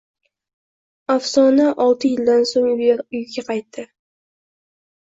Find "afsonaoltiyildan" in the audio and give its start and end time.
1.17-2.43